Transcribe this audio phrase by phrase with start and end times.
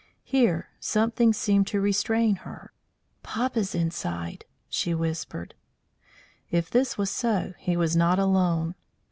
[0.23, 2.73] Here something seemed to restrain her.
[3.21, 5.53] "Papa's inside," she whispered.
[6.49, 8.73] If this was so, he was not alone.